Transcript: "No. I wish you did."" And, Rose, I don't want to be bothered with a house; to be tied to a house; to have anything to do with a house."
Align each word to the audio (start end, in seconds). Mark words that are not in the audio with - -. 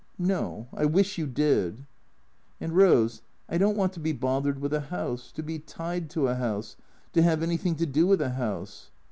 "No. 0.33 0.67
I 0.73 0.85
wish 0.85 1.19
you 1.19 1.27
did."" 1.27 1.85
And, 2.59 2.75
Rose, 2.75 3.21
I 3.47 3.59
don't 3.59 3.77
want 3.77 3.93
to 3.93 3.99
be 3.99 4.13
bothered 4.13 4.57
with 4.57 4.73
a 4.73 4.79
house; 4.79 5.31
to 5.33 5.43
be 5.43 5.59
tied 5.59 6.09
to 6.09 6.27
a 6.27 6.33
house; 6.33 6.75
to 7.13 7.21
have 7.21 7.43
anything 7.43 7.75
to 7.75 7.85
do 7.85 8.07
with 8.07 8.19
a 8.19 8.31
house." 8.31 8.89